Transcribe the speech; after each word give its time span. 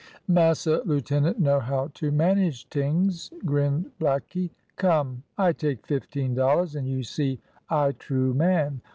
"Massa 0.27 0.81
lieutenant 0.83 1.39
know 1.39 1.59
how 1.59 1.89
to 1.93 2.11
manage 2.11 2.67
tings," 2.71 3.29
grinned 3.45 3.91
blackie. 3.99 4.49
"Come, 4.75 5.21
I 5.37 5.53
take 5.53 5.85
fifteen 5.85 6.33
dollars, 6.33 6.75
and 6.75 6.87
you 6.87 7.03
see 7.03 7.39
I 7.69 7.91
true 7.91 8.33
man. 8.33 8.81